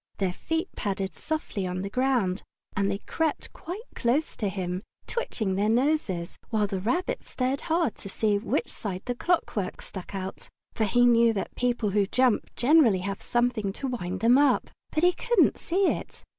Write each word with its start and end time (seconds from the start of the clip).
Their 0.17 0.33
feet 0.33 0.69
padded 0.75 1.13
softly 1.13 1.67
on 1.67 1.83
the 1.83 1.89
ground, 1.91 2.41
and 2.75 2.89
they 2.89 2.97
crept 2.97 3.53
quite 3.53 3.83
close 3.93 4.35
to 4.37 4.49
him, 4.49 4.81
twitching 5.05 5.53
their 5.53 5.69
noses, 5.69 6.39
while 6.49 6.65
the 6.65 6.79
Rabbit 6.79 7.21
stared 7.21 7.61
hard 7.61 7.93
to 7.97 8.09
see 8.09 8.39
which 8.39 8.71
side 8.71 9.03
the 9.05 9.13
clockwork 9.13 9.79
stuck 9.79 10.15
out, 10.15 10.49
for 10.73 10.85
he 10.85 11.05
knew 11.05 11.33
that 11.33 11.53
people 11.53 11.91
who 11.91 12.07
jump 12.07 12.49
generally 12.55 13.01
have 13.01 13.21
something 13.21 13.71
to 13.73 13.85
wind 13.89 14.21
them 14.21 14.39
up. 14.39 14.71
But 14.91 15.03
he 15.03 15.13
couldn't 15.13 15.59
see 15.59 15.85
it. 15.89 16.23